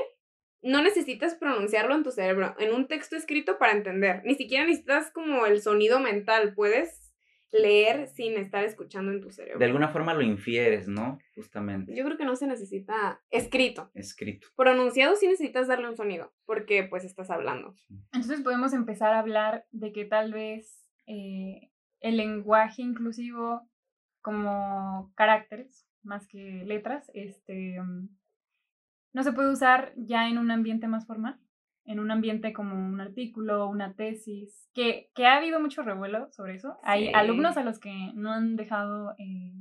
[0.62, 4.22] no necesitas pronunciarlo en tu cerebro, en un texto escrito para entender.
[4.24, 7.05] Ni siquiera necesitas como el sonido mental, puedes
[7.52, 9.58] leer sin estar escuchando en tu cerebro.
[9.58, 11.18] De alguna forma lo infieres, ¿no?
[11.34, 11.94] Justamente.
[11.94, 13.90] Yo creo que no se necesita escrito.
[13.94, 14.48] Escrito.
[14.56, 17.74] Pronunciado sí necesitas darle un sonido, porque pues estás hablando.
[18.12, 23.68] Entonces podemos empezar a hablar de que tal vez eh, el lenguaje inclusivo
[24.20, 28.08] como caracteres, más que letras, este, mm,
[29.12, 31.38] no se puede usar ya en un ambiente más formal,
[31.86, 36.54] en un ambiente como un artículo, una tesis, que, que ha habido mucho revuelo sobre
[36.56, 36.76] eso.
[36.82, 37.12] Hay Sí.
[37.14, 39.52] alumnos a los que no han dejado eh,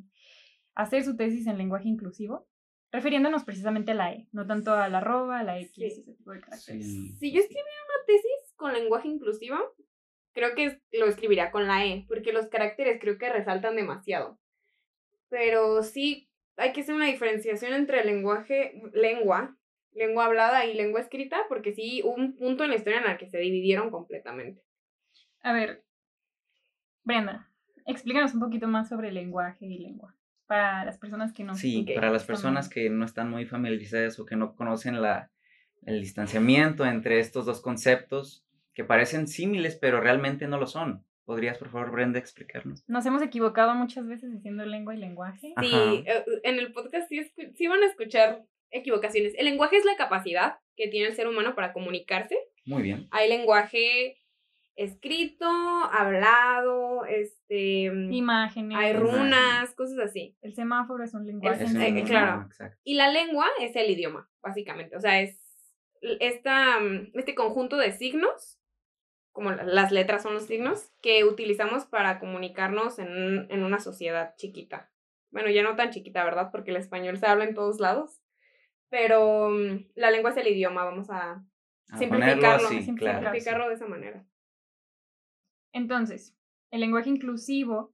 [0.74, 2.48] hacer su tesis en lenguaje inclusivo,
[2.92, 5.86] refiriéndonos precisamente a la E, no tanto a la arroba, a la X, Sí.
[5.86, 6.86] ese tipo de caracteres.
[6.86, 7.10] Sí.
[7.20, 9.58] Si yo escribiera una tesis con lenguaje inclusivo,
[10.34, 14.40] creo que lo escribiría con la E, porque los caracteres creo que resaltan demasiado.
[15.30, 19.56] Pero sí, hay que hacer una diferenciación entre lenguaje, lengua,
[19.96, 23.18] lengua hablada y lengua escrita, porque sí hubo un punto en la historia en el
[23.18, 24.62] que se dividieron completamente.
[25.42, 25.84] A ver,
[27.04, 27.50] Brenda,
[27.86, 30.16] explícanos un poquito más sobre lenguaje y lengua.
[30.48, 31.56] Para las personas que no.
[31.56, 35.32] Sí, para las personas que no están muy familiarizadas o que no conocen la,
[35.86, 41.04] el distanciamiento entre estos dos conceptos que parecen símiles pero realmente no lo son.
[41.26, 42.84] ¿Podrías, por favor, Brenda, explicarnos?
[42.88, 45.54] Nos hemos equivocado muchas veces diciendo lengua y lenguaje.
[45.56, 45.66] Ajá.
[45.66, 48.46] Sí, eh, en el podcast sí, sí van a escuchar
[48.78, 49.34] equivocaciones.
[49.38, 52.38] El lenguaje es la capacidad que tiene el ser humano para comunicarse.
[52.66, 53.08] Muy bien.
[53.12, 54.18] Hay lenguaje
[54.76, 58.78] escrito, hablado, este, Imágenes.
[58.78, 60.36] hay runas, cosas así.
[60.42, 61.64] El semáforo es un lenguaje.
[61.64, 62.44] Es- eh, claro.
[62.46, 62.78] exacto.
[62.84, 64.96] Y la lengua es el idioma, básicamente.
[64.96, 65.40] O sea, es
[66.20, 66.80] esta,
[67.14, 68.60] este conjunto de signos,
[69.32, 74.36] como la- las letras son los signos, que utilizamos para comunicarnos en, en una sociedad
[74.38, 74.92] chiquita.
[75.32, 76.50] Bueno, ya no tan chiquita, ¿verdad?
[76.52, 78.22] Porque el español se habla en todos lados.
[78.90, 81.44] Pero mm, la lengua es el idioma, vamos a
[81.90, 83.40] A simplificarlo, así, simplificarlo.
[83.42, 83.70] claro.
[83.70, 84.26] de esa manera.
[85.74, 86.36] Entonces,
[86.72, 87.94] el lenguaje inclusivo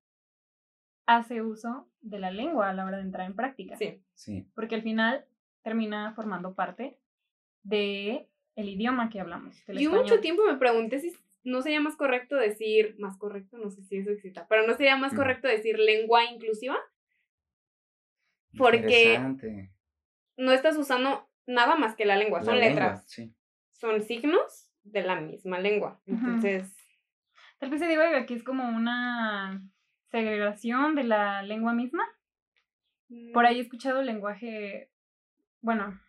[1.05, 3.75] hace uso de la lengua a la hora de entrar en práctica.
[3.75, 4.01] Sí.
[4.13, 5.25] Sí, Porque al final
[5.63, 6.97] termina formando parte
[7.63, 9.63] de el idioma que hablamos.
[9.67, 13.81] Yo mucho tiempo me pregunté si no sería más correcto decir, más correcto, no sé
[13.83, 16.77] si eso exista, pero no sería más correcto decir lengua inclusiva.
[18.57, 19.19] Porque
[20.37, 23.05] no estás usando nada más que la lengua, son letras.
[23.73, 26.01] Son signos de la misma lengua.
[26.05, 26.75] Entonces.
[27.59, 29.61] Tal vez se diga que es como una
[30.09, 32.03] segregación de la lengua misma.
[33.33, 33.65] Por ahí he mm.
[33.65, 34.89] escuchado lenguaje,
[35.61, 35.99] bueno,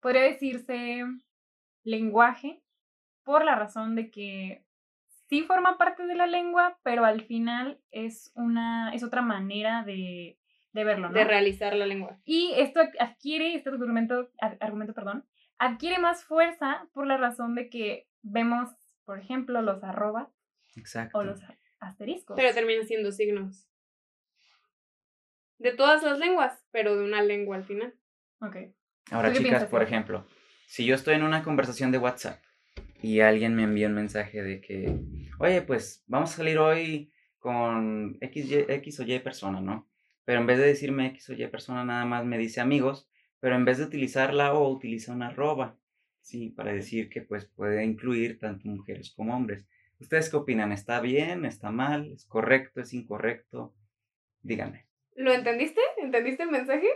[0.00, 1.04] podría decirse
[1.84, 2.62] lenguaje
[3.22, 4.64] por la razón de que
[5.28, 10.39] sí forma parte de la lengua, pero al final es una, es otra manera de,
[10.72, 11.14] de verlo, ¿no?
[11.14, 12.20] De realizar la lengua.
[12.24, 14.30] Y esto adquiere, este argumento,
[14.60, 15.26] argumento, perdón,
[15.58, 18.70] adquiere más fuerza por la razón de que vemos,
[19.04, 20.30] por ejemplo, los arroba
[21.12, 21.40] o los
[21.80, 22.36] asteriscos.
[22.36, 23.66] Pero terminan siendo signos.
[25.58, 27.94] De todas las lenguas, pero de una lengua al final.
[28.40, 28.56] Ok.
[29.10, 30.26] Ahora, chicas, por ejemplo,
[30.66, 32.40] si yo estoy en una conversación de WhatsApp
[33.02, 34.96] y alguien me envía un mensaje de que,
[35.38, 39.89] oye, pues vamos a salir hoy con X, X o Y persona, ¿no?
[40.24, 43.08] Pero en vez de decirme X o Y persona, nada más me dice amigos,
[43.40, 45.78] pero en vez de utilizar la O, utiliza una arroba,
[46.20, 46.50] ¿sí?
[46.50, 49.66] Para decir que pues puede incluir tanto mujeres como hombres.
[49.98, 50.72] ¿Ustedes qué opinan?
[50.72, 51.44] ¿Está bien?
[51.44, 52.12] ¿Está mal?
[52.12, 52.80] ¿Es correcto?
[52.80, 53.74] ¿Es incorrecto?
[54.42, 54.86] Díganme.
[55.14, 55.80] ¿Lo entendiste?
[55.98, 56.88] ¿Entendiste el mensaje?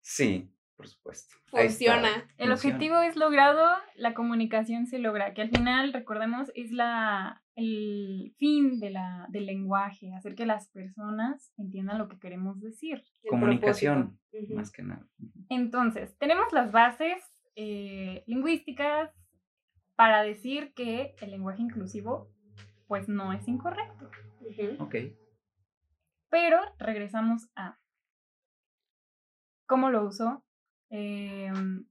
[0.00, 1.36] Sí, por supuesto.
[1.46, 2.28] Funciona.
[2.36, 3.66] El objetivo es logrado,
[3.96, 9.46] la comunicación se logra, que al final, recordemos, es la, el fin de la, del
[9.46, 13.02] lenguaje, hacer que las personas entiendan lo que queremos decir.
[13.28, 14.18] Comunicación,
[14.54, 15.06] más que nada.
[15.48, 17.22] Entonces, tenemos las bases
[17.56, 19.10] eh, lingüísticas
[19.96, 22.30] para decir que el lenguaje inclusivo,
[22.86, 24.10] pues no es incorrecto.
[24.78, 24.94] Ok.
[26.30, 27.78] Pero regresamos a
[29.66, 30.44] cómo lo uso
[30.90, 31.84] Em,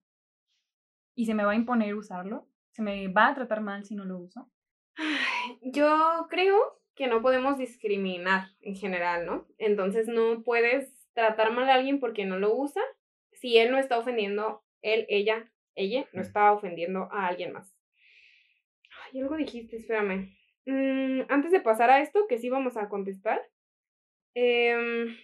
[1.15, 2.47] y se me va a imponer usarlo.
[2.71, 4.49] Se me va a tratar mal si no lo uso.
[5.61, 9.47] Yo creo que no podemos discriminar en general, ¿no?
[9.57, 12.81] Entonces no puedes tratar mal a alguien porque no lo usa
[13.33, 17.75] si él no está ofendiendo, él, ella, ella no está ofendiendo a alguien más.
[19.03, 20.35] Ay, algo dijiste, espérame.
[20.65, 23.39] Mm, antes de pasar a esto, que sí vamos a contestar.
[24.33, 25.15] Eh,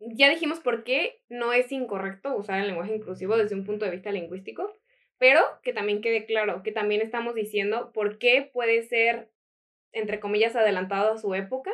[0.00, 3.92] ya dijimos por qué no es incorrecto usar el lenguaje inclusivo desde un punto de
[3.92, 4.72] vista lingüístico,
[5.22, 9.30] pero que también quede claro que también estamos diciendo por qué puede ser,
[9.92, 11.70] entre comillas, adelantado a su época,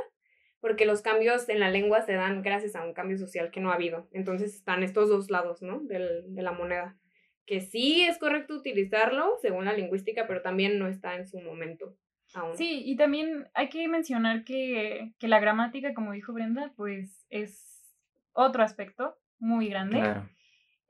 [0.60, 3.70] porque los cambios en la lengua se dan gracias a un cambio social que no
[3.70, 4.06] ha habido.
[4.12, 5.80] Entonces están estos dos lados, ¿no?
[5.80, 6.98] Del, de la moneda.
[7.46, 11.96] Que sí es correcto utilizarlo según la lingüística, pero también no está en su momento.
[12.34, 12.54] Aún.
[12.54, 17.96] Sí, y también hay que mencionar que, que la gramática, como dijo Brenda, pues es
[18.34, 20.02] otro aspecto muy grande.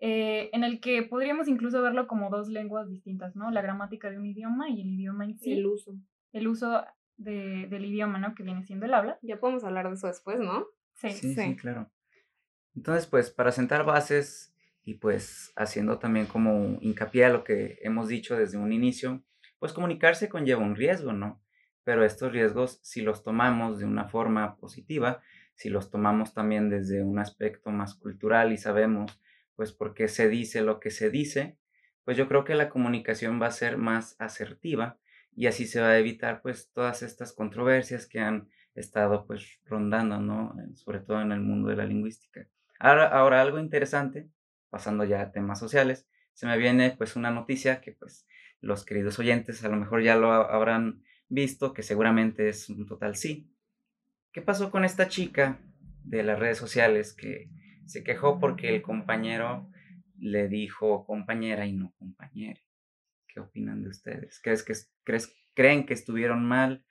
[0.00, 3.50] Eh, en el que podríamos incluso verlo como dos lenguas distintas, ¿no?
[3.50, 5.52] La gramática de un idioma y el idioma en sí.
[5.52, 5.96] El uso.
[6.32, 6.84] El uso
[7.16, 8.34] de, del idioma, ¿no?
[8.34, 9.18] Que viene siendo el habla.
[9.22, 10.66] Ya podemos hablar de eso después, ¿no?
[10.94, 11.90] Sí, sí, sí, claro.
[12.76, 18.08] Entonces, pues, para sentar bases y pues haciendo también como hincapié a lo que hemos
[18.08, 19.22] dicho desde un inicio,
[19.58, 21.42] pues comunicarse conlleva un riesgo, ¿no?
[21.84, 25.20] Pero estos riesgos, si los tomamos de una forma positiva,
[25.54, 29.20] si los tomamos también desde un aspecto más cultural y sabemos
[29.58, 31.58] pues por qué se dice lo que se dice,
[32.04, 35.00] pues yo creo que la comunicación va a ser más asertiva
[35.34, 40.20] y así se va a evitar pues todas estas controversias que han estado pues rondando,
[40.20, 40.54] ¿no?
[40.74, 42.46] Sobre todo en el mundo de la lingüística.
[42.78, 44.28] Ahora, ahora algo interesante,
[44.70, 48.28] pasando ya a temas sociales, se me viene pues una noticia que pues
[48.60, 53.16] los queridos oyentes a lo mejor ya lo habrán visto, que seguramente es un total
[53.16, 53.50] sí,
[54.30, 55.58] ¿Qué pasó con esta chica
[56.04, 57.50] de las redes sociales que
[57.88, 59.70] se quejó porque el compañero
[60.18, 62.61] le dijo compañera y no compañera?
[63.27, 64.40] ¿Qué opinan de ustedes?
[64.42, 64.74] ¿Crees que,
[65.05, 66.85] crees, ¿Creen que estuvieron mal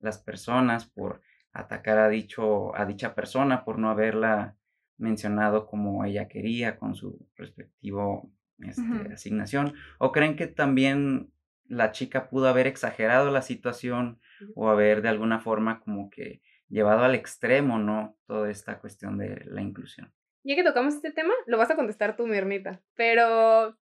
[0.00, 4.56] las personas por atacar a, dicho, a dicha persona, por no haberla
[4.96, 9.74] mencionado como ella quería con su respectivo este, asignación?
[9.98, 11.30] ¿O creen que también
[11.66, 14.20] la chica pudo haber exagerado la situación
[14.54, 18.16] o haber de alguna forma como que llevado al extremo, ¿no?
[18.26, 20.12] Toda esta cuestión de la inclusión.
[20.48, 22.80] Ya que tocamos este tema, lo vas a contestar tú, Mirnita.
[22.94, 23.76] Pero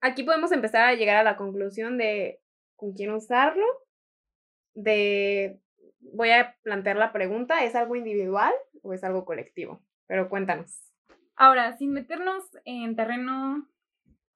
[0.00, 2.40] aquí podemos empezar a llegar a la conclusión de
[2.74, 3.64] con quién usarlo,
[4.74, 5.60] de
[6.00, 9.84] voy a plantear la pregunta, ¿es algo individual o es algo colectivo?
[10.08, 10.82] Pero cuéntanos.
[11.36, 13.68] Ahora, sin meternos en terreno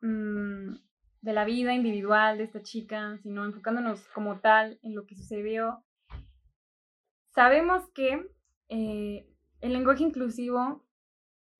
[0.00, 0.76] mm,
[1.22, 5.82] de la vida individual de esta chica, sino enfocándonos como tal en lo que sucedió
[7.34, 8.30] Sabemos que
[8.68, 9.26] eh,
[9.60, 10.83] el lenguaje inclusivo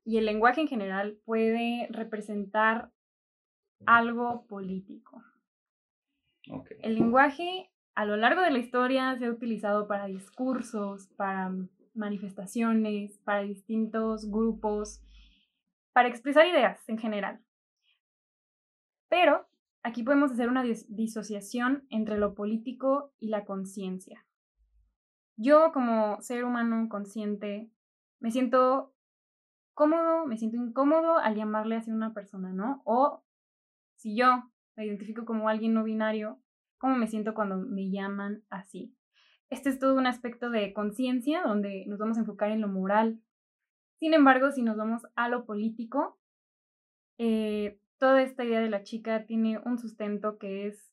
[0.05, 2.91] y el lenguaje en general puede representar
[3.87, 5.23] algo político.
[6.83, 11.53] El lenguaje a lo largo de la historia se ha utilizado para discursos, para
[11.95, 15.01] manifestaciones, para distintos grupos,
[15.93, 17.41] para expresar ideas en general.
[19.09, 19.47] Pero
[19.83, 24.27] aquí podemos hacer una disociación entre lo político y la conciencia.
[25.37, 27.71] Yo como ser humano consciente
[28.21, 28.94] me siento
[29.75, 32.83] cómodo, me siento incómodo al llamarle así a una persona, ¿no?
[32.85, 33.23] O
[33.97, 36.41] si yo me identifico como alguien no binario,
[36.79, 38.95] ¿cómo me siento cuando me llaman así?
[39.51, 43.21] Este es todo un aspecto de conciencia donde nos vamos a enfocar en lo moral.
[43.99, 46.19] Sin embargo, si nos vamos a lo político,
[47.19, 50.93] eh, toda esta idea de la chica tiene un sustento que es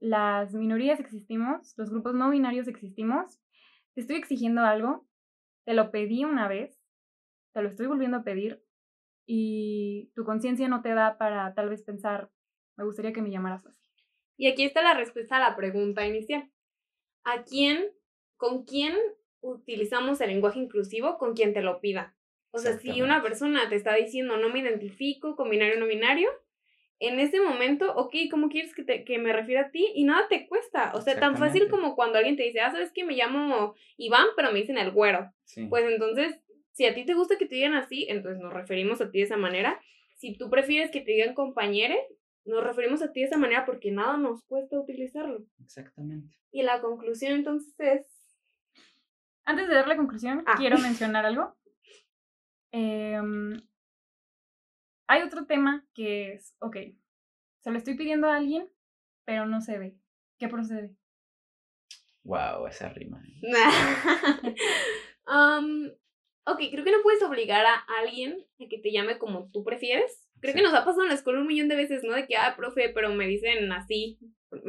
[0.00, 3.38] las minorías existimos, los grupos no binarios existimos.
[3.94, 5.06] Te estoy exigiendo algo,
[5.64, 6.81] te lo pedí una vez,
[7.52, 8.62] te lo estoy volviendo a pedir
[9.26, 12.30] y tu conciencia no te da para tal vez pensar,
[12.76, 13.88] me gustaría que me llamaras así.
[14.36, 16.50] Y aquí está la respuesta a la pregunta inicial.
[17.24, 17.92] ¿A quién,
[18.36, 18.96] con quién
[19.40, 21.18] utilizamos el lenguaje inclusivo?
[21.18, 22.16] Con quien te lo pida.
[22.50, 25.86] O sea, si una persona te está diciendo no me identifico con binario o no
[25.86, 26.28] binario,
[27.02, 29.88] en ese momento, ok, ¿cómo quieres que, te, que me refiera a ti?
[29.94, 30.92] Y nada te cuesta.
[30.94, 34.26] O sea, tan fácil como cuando alguien te dice, ah, sabes que me llamo Iván,
[34.36, 35.32] pero me dicen el güero.
[35.68, 36.38] Pues entonces,
[36.72, 39.24] si a ti te gusta que te digan así, entonces nos referimos a ti de
[39.24, 39.80] esa manera.
[40.16, 41.98] Si tú prefieres que te digan compañere,
[42.44, 45.44] nos referimos a ti de esa manera porque nada nos cuesta utilizarlo.
[45.62, 46.34] Exactamente.
[46.50, 48.06] Y la conclusión entonces es...
[49.44, 50.54] Antes de dar la conclusión, ah.
[50.56, 51.56] quiero mencionar algo.
[52.72, 53.60] Em,
[55.08, 56.76] hay otro tema que es, ok,
[57.60, 58.68] se lo estoy pidiendo a alguien,
[59.24, 59.96] pero no se ve.
[60.38, 60.96] ¿Qué procede?
[62.24, 63.22] Wow, esa rima.
[65.26, 65.90] um,
[66.46, 70.28] ok, creo que no puedes obligar a alguien a que te llame como tú prefieres.
[70.40, 72.14] Creo que nos ha pasado en la escuela un millón de veces, ¿no?
[72.14, 74.18] De que, ah, profe, pero me dicen así,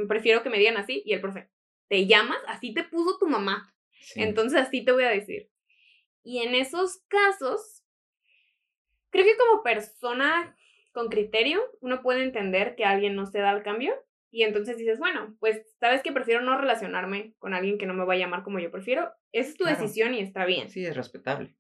[0.08, 1.50] prefiero que me digan así, y el profe,
[1.88, 2.38] ¿te llamas?
[2.48, 3.74] Así te puso tu mamá.
[4.16, 5.50] Entonces así te voy a decir.
[6.24, 7.84] Y en esos casos,
[9.10, 10.56] creo que como persona
[10.92, 13.96] con criterio, uno puede entender que alguien no se da el cambio.
[14.30, 18.06] Y entonces dices, bueno, pues sabes que prefiero no relacionarme con alguien que no me
[18.06, 19.12] va a llamar como yo prefiero.
[19.32, 20.70] Esa es tu decisión y está bien.
[20.70, 21.56] Sí, es respetable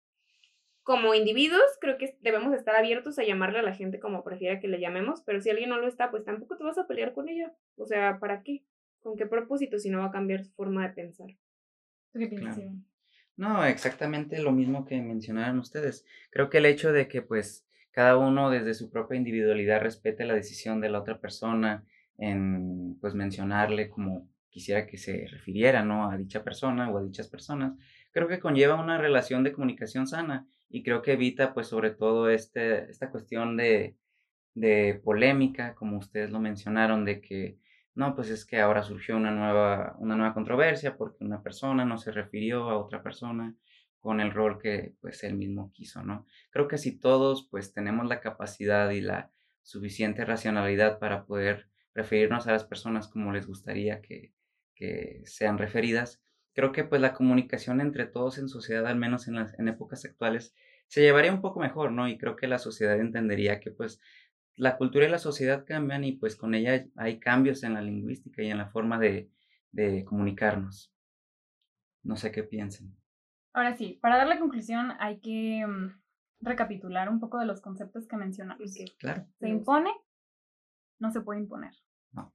[0.83, 4.67] como individuos, creo que debemos estar abiertos a llamarle a la gente como prefiera que
[4.67, 7.29] le llamemos, pero si alguien no lo está, pues tampoco te vas a pelear con
[7.29, 7.53] ella.
[7.77, 8.65] O sea, ¿para qué?
[8.99, 11.27] ¿Con qué propósito si no va a cambiar su forma de pensar?
[12.13, 12.63] ¿Qué piensas,
[13.37, 16.05] No, exactamente lo mismo que mencionaron ustedes.
[16.29, 20.33] Creo que el hecho de que pues cada uno desde su propia individualidad respete la
[20.33, 21.85] decisión de la otra persona
[22.17, 26.09] en pues mencionarle como quisiera que se refiriera, ¿no?
[26.09, 27.73] A dicha persona o a dichas personas,
[28.11, 32.29] creo que conlleva una relación de comunicación sana y creo que evita pues sobre todo
[32.31, 33.95] este, esta cuestión de,
[34.55, 37.59] de polémica, como ustedes lo mencionaron, de que
[37.93, 41.99] no, pues es que ahora surgió una nueva, una nueva controversia porque una persona no
[41.99, 43.55] se refirió a otra persona
[43.99, 46.25] con el rol que pues él mismo quiso, ¿no?
[46.49, 49.31] Creo que si todos pues tenemos la capacidad y la
[49.61, 54.33] suficiente racionalidad para poder referirnos a las personas como les gustaría que,
[54.73, 56.22] que sean referidas,
[56.53, 60.05] creo que pues la comunicación entre todos en sociedad, al menos en las en épocas
[60.05, 60.55] actuales,
[60.87, 62.07] se llevaría un poco mejor, ¿no?
[62.07, 63.99] Y creo que la sociedad entendería que pues
[64.55, 68.43] la cultura y la sociedad cambian y pues con ella hay cambios en la lingüística
[68.43, 69.29] y en la forma de,
[69.71, 70.93] de comunicarnos.
[72.03, 72.95] No sé qué piensen.
[73.53, 76.01] Ahora sí, para dar la conclusión hay que mm,
[76.41, 78.75] recapitular un poco de los conceptos que mencionamos.
[78.99, 79.25] Claro.
[79.39, 79.91] Se impone,
[80.99, 81.73] no se puede imponer.
[82.11, 82.33] No.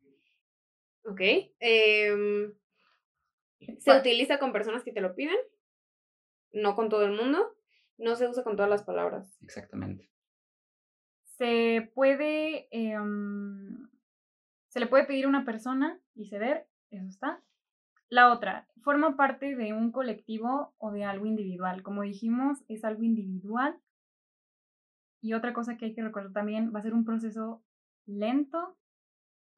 [1.05, 1.21] Ok.
[1.21, 2.53] Eh,
[3.79, 5.39] se utiliza con personas que te lo piden,
[6.53, 7.57] no con todo el mundo,
[7.99, 9.37] no se usa con todas las palabras.
[9.43, 10.11] Exactamente.
[11.37, 13.89] Se puede, em,
[14.69, 17.43] se le puede pedir a una persona y ceder, eso está.
[18.09, 21.83] La otra, forma parte de un colectivo o de algo individual.
[21.83, 23.79] Como dijimos, es algo individual.
[25.21, 27.63] Y otra cosa que hay que recordar también, va a ser un proceso
[28.07, 28.79] lento,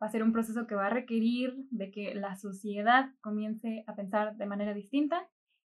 [0.03, 3.95] va a ser un proceso que va a requerir de que la sociedad comience a
[3.95, 5.29] pensar de manera distinta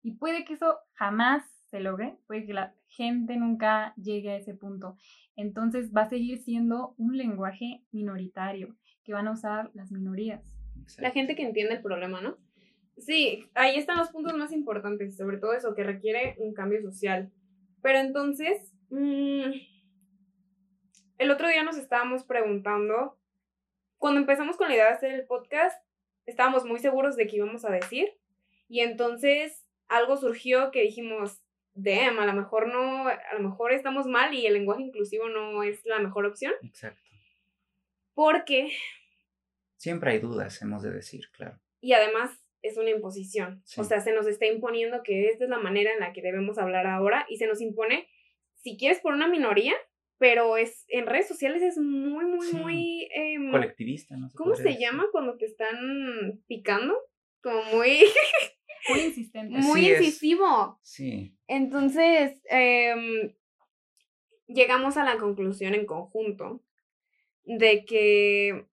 [0.02, 4.54] y puede que eso jamás se logre, puede que la gente nunca llegue a ese
[4.54, 4.96] punto.
[5.36, 10.42] Entonces va a seguir siendo un lenguaje minoritario que van a usar las minorías.
[10.98, 12.36] La gente que entiende el problema, ¿no?
[12.96, 17.32] Sí, ahí están los puntos más importantes, sobre todo eso, que requiere un cambio social.
[17.82, 19.50] Pero entonces, mm,
[21.18, 23.18] el otro día nos estábamos preguntando
[24.04, 25.82] cuando empezamos con la idea de hacer el podcast,
[26.26, 28.12] estábamos muy seguros de qué íbamos a decir.
[28.68, 31.42] Y entonces algo surgió que dijimos,
[31.72, 35.62] damn, a lo mejor no, a lo mejor estamos mal y el lenguaje inclusivo no
[35.62, 36.52] es la mejor opción.
[36.62, 37.00] Exacto.
[38.12, 38.72] Porque...
[39.78, 41.58] Siempre hay dudas, hemos de decir, claro.
[41.80, 42.30] Y además
[42.60, 43.62] es una imposición.
[43.78, 46.58] O sea, se nos está imponiendo que esta es la manera en la que debemos
[46.58, 48.06] hablar ahora y se nos impone,
[48.56, 49.72] si quieres, por una minoría,
[50.18, 53.08] pero es en redes sociales es muy, muy, muy...
[53.14, 54.30] Em, Colectivista, ¿no?
[54.34, 56.96] ¿Cómo se llama cuando te están picando?
[57.42, 58.04] Como muy...
[58.88, 59.58] muy insistente.
[59.58, 60.78] Muy incisivo.
[60.82, 61.36] Sí.
[61.46, 63.34] Entonces, em,
[64.46, 66.62] llegamos a la conclusión en conjunto
[67.44, 68.66] de que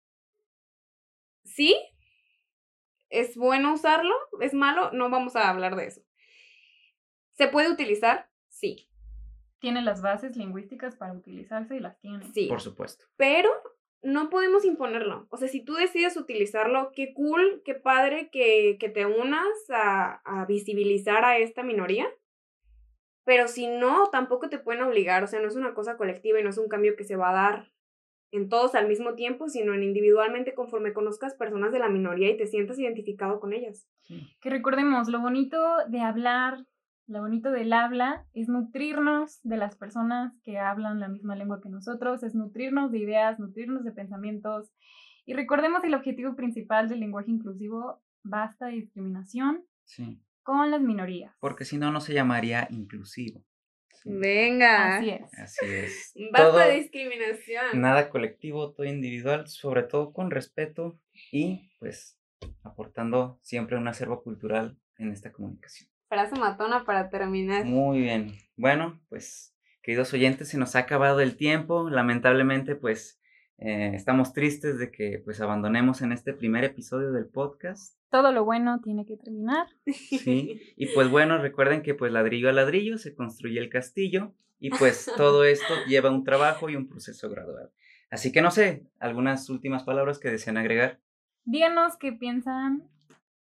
[1.44, 1.76] sí,
[3.10, 6.02] es bueno usarlo, es malo, no vamos a hablar de eso.
[7.34, 8.30] ¿Se puede utilizar?
[8.50, 8.89] Sí.
[9.60, 12.24] Tiene las bases lingüísticas para utilizarse y las tiene.
[12.34, 12.48] Sí.
[12.48, 13.06] Por supuesto.
[13.18, 13.50] Pero
[14.02, 15.28] no podemos imponerlo.
[15.30, 20.22] O sea, si tú decides utilizarlo, qué cool, qué padre que, que te unas a,
[20.24, 22.08] a visibilizar a esta minoría.
[23.26, 25.24] Pero si no, tampoco te pueden obligar.
[25.24, 27.30] O sea, no es una cosa colectiva y no es un cambio que se va
[27.30, 27.72] a dar
[28.32, 32.38] en todos al mismo tiempo, sino en individualmente conforme conozcas personas de la minoría y
[32.38, 33.88] te sientas identificado con ellas.
[34.40, 36.66] Que recordemos, lo bonito de hablar,
[37.10, 41.70] lo bonito del habla es nutrirnos de las personas que hablan la misma lengua que
[41.70, 44.72] nosotros, es nutrirnos de ideas, nutrirnos de pensamientos.
[45.26, 49.66] Y recordemos el objetivo principal del lenguaje inclusivo, basta de discriminación
[50.44, 51.34] con las minorías.
[51.40, 53.44] Porque si no, no se llamaría inclusivo.
[54.06, 54.98] Venga.
[54.98, 55.40] Así es.
[55.40, 56.14] Así es.
[56.32, 57.82] Basta de discriminación.
[57.82, 61.00] Nada colectivo, todo individual, sobre todo con respeto
[61.32, 62.20] y pues
[62.64, 65.90] aportando siempre un acervo cultural en esta comunicación.
[66.10, 67.66] Frase matona para terminar.
[67.66, 68.32] Muy bien.
[68.58, 71.88] Bueno, pues queridos oyentes, se nos ha acabado el tiempo.
[71.88, 73.22] Lamentablemente, pues
[73.60, 77.96] eh, estamos tristes de que pues abandonemos en este primer episodio del podcast.
[78.10, 79.68] Todo lo bueno tiene que terminar.
[79.86, 84.72] Sí, y pues bueno, recuerden que pues ladrillo a ladrillo se construye el castillo y
[84.72, 87.70] pues todo esto lleva un trabajo y un proceso gradual.
[88.10, 91.00] Así que no sé, algunas últimas palabras que desean agregar.
[91.46, 92.90] Díganos qué piensan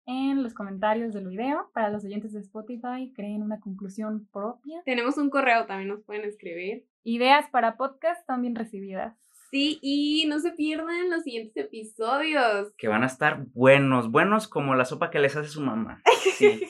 [0.09, 1.71] en los comentarios del video.
[1.75, 4.83] Para los oyentes de Spotify, creen una conclusión propia.
[4.85, 6.87] Tenemos un correo, también nos pueden escribir.
[7.05, 9.15] Ideas para podcast también recibidas.
[9.51, 12.73] Sí, y no se pierdan los siguientes episodios.
[12.77, 16.03] Que van a estar buenos, buenos como la sopa que les hace su mamá.
[16.39, 16.63] Sí,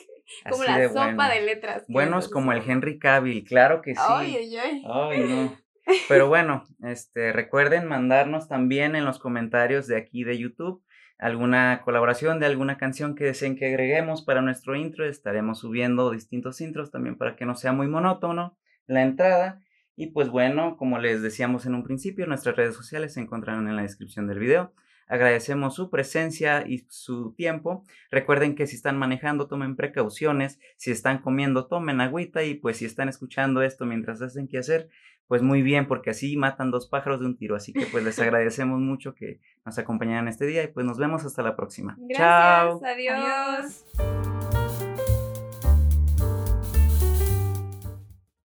[0.49, 1.85] como la sopa de letras.
[1.87, 4.01] Buenos como el Henry Cavill, claro que sí.
[4.07, 4.83] Ay, ay, ay.
[4.87, 5.57] Ay, no.
[6.07, 10.83] Pero bueno, este, recuerden mandarnos también en los comentarios de aquí de YouTube
[11.19, 15.05] alguna colaboración de alguna canción que deseen que agreguemos para nuestro intro.
[15.05, 18.57] Estaremos subiendo distintos intros también para que no sea muy monótono
[18.87, 19.61] la entrada.
[19.95, 23.75] Y pues bueno, como les decíamos en un principio, nuestras redes sociales se encontrarán en
[23.75, 24.73] la descripción del video.
[25.09, 27.83] Agradecemos su presencia y su tiempo.
[28.11, 30.59] Recuerden que si están manejando, tomen precauciones.
[30.77, 32.43] Si están comiendo, tomen agüita.
[32.43, 34.89] Y pues si están escuchando esto mientras hacen qué hacer,
[35.29, 37.55] pues muy bien, porque así matan dos pájaros de un tiro.
[37.55, 41.23] Así que pues les agradecemos mucho que nos acompañaran este día y pues nos vemos
[41.23, 41.95] hasta la próxima.
[41.99, 42.81] Gracias, Chao.
[42.83, 44.49] Adiós.